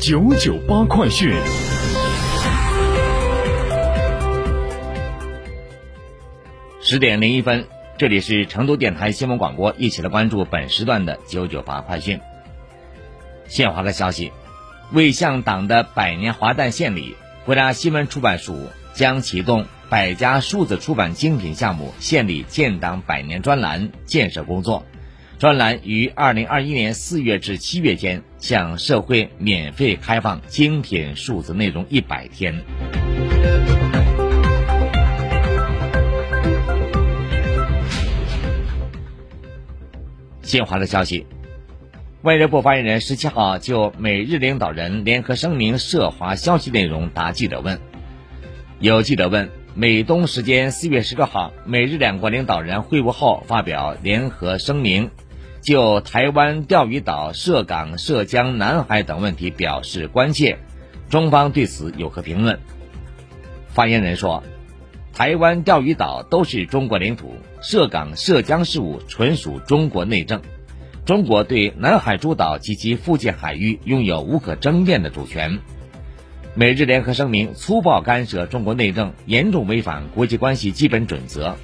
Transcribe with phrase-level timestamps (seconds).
[0.00, 1.30] 九九八快讯，
[6.80, 7.66] 十点零一分，
[7.98, 12.18] 这里是成都电台新闻广播，一起来关注本时段的九九八快讯。
[13.46, 14.32] 献华的消息，
[14.90, 17.14] 为向党的百年华诞献礼，
[17.44, 24.86] 国家新闻出版署将启动百家数字出版精品项目献礼建党百年专栏建设工作。
[25.40, 32.62] 专栏于二零二一年四月至七月间向社会免费开放精品数字内容一百天。
[40.42, 41.24] 新华的消息，
[42.20, 47.80] 外交部发言人十七号就美日领导人联合声明涉华消息内容答记者问。
[48.78, 55.10] 有记者问，美东时间四月十六号，美日两国领导人会晤后发表联合声明。
[55.60, 60.58] 就台湾钓鱼岛、涉港、涉江、南海等问题表示关切，
[61.10, 62.58] 中方对此有何评论？
[63.68, 64.42] 发言人说，
[65.12, 70.40] 台湾钓鱼岛都是中国领土，涉港、涉江事务纯属中国内政，
[71.04, 75.58] 中国对南海诸岛及其附近海域拥有无可争辩的主权。
[76.54, 81.56] 美日联合声明粗暴干涉中国内政，严重违反国际关系基本准则，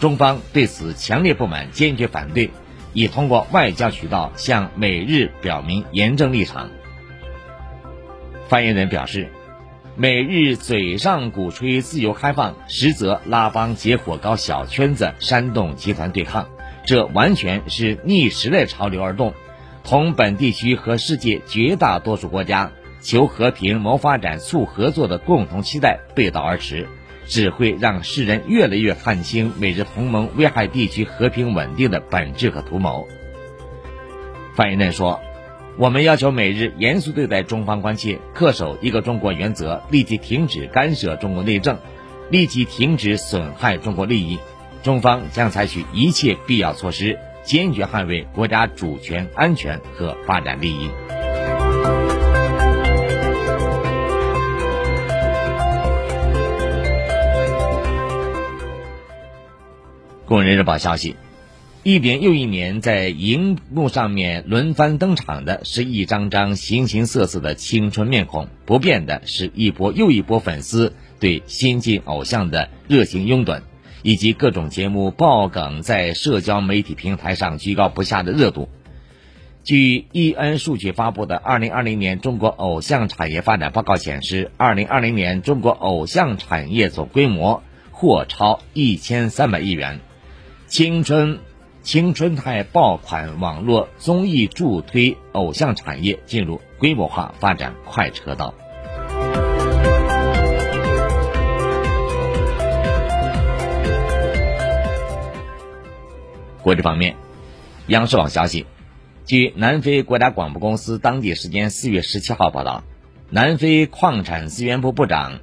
[0.00, 2.50] 中方对此强烈不满，坚决反对。
[2.96, 6.70] 已通过外交渠道向美日表明严正立场。
[8.48, 9.28] 发言人表示，
[9.96, 16.48] 美日嘴上鼓吹自由开放，实则拉帮结伙搞小圈子，煽动集团对抗，
[16.86, 19.34] 这完全是逆时代潮流而动，
[19.84, 26.88] 同本地区和世界绝大多数国家求和平、谋发展、促合作的共同期待背道而驰。
[27.26, 33.06] 只会让世人越来越看清美日同盟危害地区和平稳定的本质和图谋。
[34.54, 35.20] 发言人说
[35.76, 41.78] ：“我们要求美日严肃对待中方关切，恪守一个中国原则，立即停止干涉中国内政，
[42.30, 44.38] 立即停止损害中国利益。
[44.82, 50.90] 中方将采取一切必要措施，坚决捍卫国家主权、安全和发展利益。”
[60.26, 61.14] 工人日报消息，
[61.84, 73.62] 一年又一年，在荧幕上面轮番登场的是一张张形形色色的青春面孔，不变的是一波又一波粉丝对新晋偶像的热情拥趸，
[74.02, 78.68] 以及各种节目爆梗在社交媒体平台上居高不下的热度。
[79.62, 87.62] 据易恩数据发布的《二零二零年中国偶像产业发展报告》显示，二零二零年中国偶像产业总规模
[87.92, 90.00] 或超一千三百亿元。
[90.68, 91.38] 青春，
[91.82, 98.52] 青春态爆款网络综艺助推偶像产业进入规模化发展快车道。
[106.62, 107.14] 国际方面，
[107.86, 108.66] 央视网消息，
[109.24, 112.82] 据南非国家广播公司当地时间四月十七号报道，
[113.30, 115.38] 南非矿产资源部部长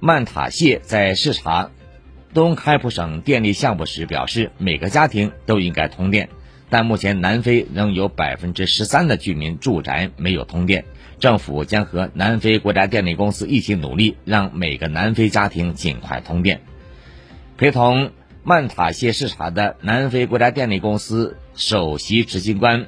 [0.00, 1.70] 曼塔谢在视察。
[2.34, 6.28] 东开普省电力项目时表示，每个家庭都应该通电，
[6.68, 10.84] 但目前南非仍有百分之十三的居民住宅没有通电。
[11.18, 16.60] 政府将和南非国家电力公司一起努力，让每个南非家庭尽快通电。
[17.56, 18.12] 陪同
[18.44, 22.86] 曼塔谢视察的南非国家电力公司首席执行官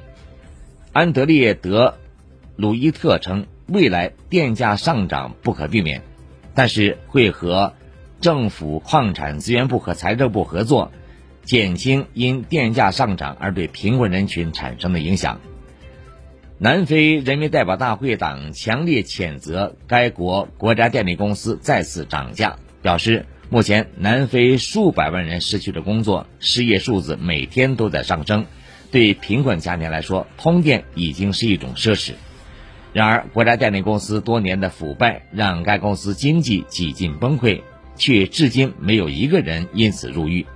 [0.93, 1.97] 安德烈德
[2.55, 6.03] 鲁伊特称，未来电价上涨不可避免，
[6.53, 7.73] 但是会和。
[8.21, 10.91] 政府、矿产资源部和财政部合作，
[11.43, 15.41] 减轻因电价上涨而对贫困人群产生的影响。
[16.59, 28.45] 南非人民代表大会党强烈谴责该国国家电力公司再次涨价，表示目前南非数百万人失去了工作，失业数字每天都在上升。
[28.91, 32.13] 对贫困家庭来说，通电已经是一种奢侈。
[32.93, 37.61] 然而，国家电力公司多年的腐败让该公司经济几近崩溃，
[38.01, 40.47] 却至今没有一个人因此入狱。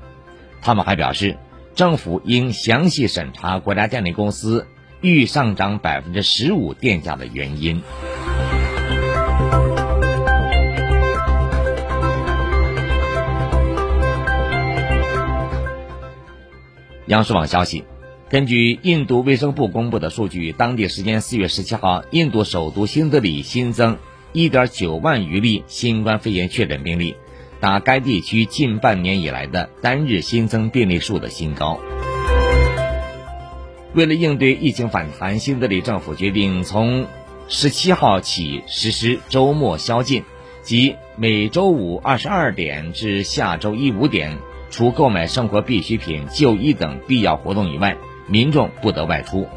[0.63, 1.37] 他们还表示，
[1.75, 4.65] 政府应详细审查国家电力公司
[4.99, 7.83] 欲上涨百分之十五电价的原因。
[17.05, 17.83] 央视网消息。
[18.27, 23.99] 根据印度卫生部公布的数据，当地时间四月十七号，印度首都新德里新增
[24.33, 27.15] 一点九万余例新冠肺炎确诊病例，
[27.59, 31.79] 达该地区近半年以来的单日新增病例数的新高。
[33.93, 37.07] 为了应对疫情反弹，新德里政府决定从
[37.47, 40.23] 十七号起实施周末宵禁，
[40.61, 44.37] 即每周五二十二点至下周一五点，
[44.69, 47.95] 除购买生活必需品、就医等必要活动以外。
[48.27, 49.47] 民众不得外出，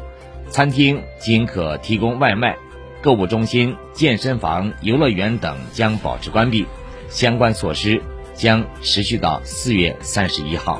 [0.47, 2.55] 餐厅仅可提供外卖，
[3.01, 6.65] 购物中心、健身房、游乐园等将保持关闭。
[7.09, 8.01] 相关措施
[8.35, 10.79] 将持续到四月三十一号。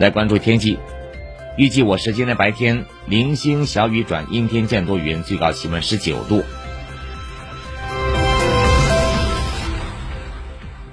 [0.00, 0.78] 来关注天气，
[1.56, 6.42] 预计我市今天白天零星小雨转阴天见多云，最高气温十九度。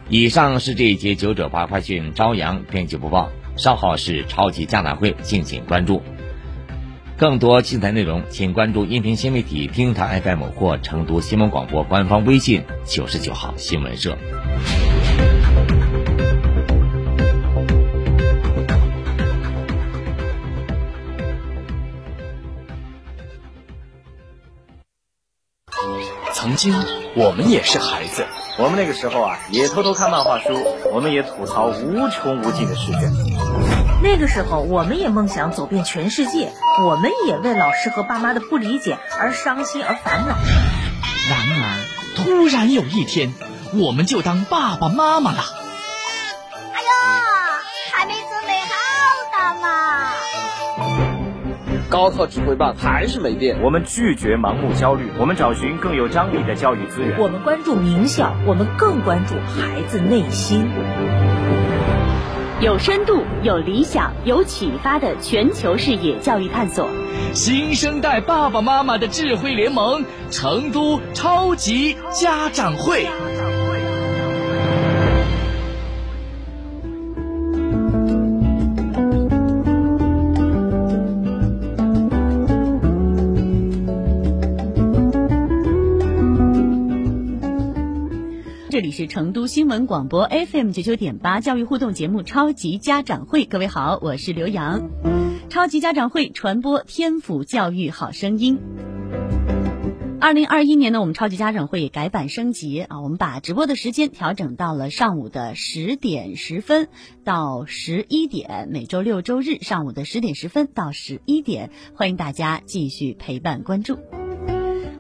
[0.10, 6.02] 以上是这一节九九八快讯朝阳编辑播报，稍后是超级家长会，敬请关注。
[7.20, 14.18] 更多精彩内容，请关注音频新媒体听台 FM 或成都新闻广播官方微信九十九号新闻社。
[26.34, 26.74] 曾经，
[27.18, 28.26] 我们也是孩子。
[28.58, 30.54] 我们那个时候啊，也偷偷看漫画书，
[30.94, 33.12] 我们也吐槽无穷无尽的试卷。
[34.02, 36.52] 那个时候，我们也梦想走遍全世界，
[36.86, 40.38] 我们也为老师和爸妈的不理解而伤心而烦恼。
[41.30, 41.86] 然而，
[42.16, 43.34] 突然有一天，
[43.74, 45.40] 我们就当爸爸妈妈了。
[46.74, 46.88] 哎呦，
[47.92, 48.74] 还没准备好
[49.34, 49.68] 的嘛！
[51.90, 57.20] 高考指挥棒还是没变，我们拒绝盲目焦虑，我们找寻更有张力的教育资源。
[57.20, 60.72] 我们关注名校，我们更关注孩子内心。
[62.62, 66.90] 有深度、有理想、有启发的全球视野教育探索，
[67.34, 73.08] 新生代爸爸妈妈的智慧联盟——成都超级家长会。
[88.70, 94.92] 这里是成都新闻广播 FM 九九点八教育互动节目《超级家长会》，各位好，我是刘洋。
[95.50, 98.60] 超级家长会传播天府教育好声音。
[100.22, 106.90] 二零二一年呢，我们超级家长会改版升级啊，我们把直播的时间调整到了上午的十点十分
[107.24, 113.98] 到十一点，每周六周日上午的十点十分到十一点，欢迎大家继续陪伴关注。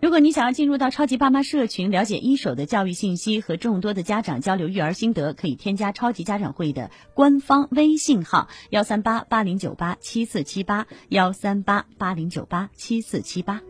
[0.01, 13.61] 如果你想要进入到超级爸妈社群，了解一手的教育信息和众多的家长交流育儿心得，可以添加超级家长会的官方微信号幺三八八零九八七四七八幺三八八零九八七四七八。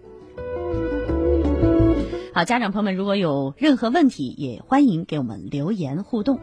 [2.34, 6.40] 好，家长朋友们，如果有任何问题，也欢迎给我们留言互动。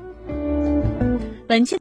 [1.46, 1.74] 本期。